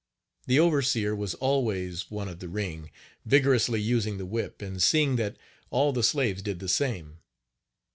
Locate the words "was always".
1.15-2.09